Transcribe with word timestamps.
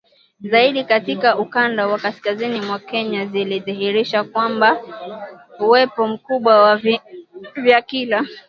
zaidi 0.39 0.83
katika 0.83 1.37
ukanda 1.39 1.87
wa 1.87 1.99
kaskazini 1.99 2.61
mwa 2.61 2.79
Kenya 2.79 3.25
zilidhihirisha 3.25 4.25
uwepo 5.59 6.07
mkubwa 6.07 6.63
wa 6.63 6.75
viini 6.77 7.27
vya 7.55 7.81
kila 7.81 8.25